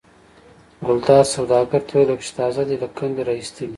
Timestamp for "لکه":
2.09-2.23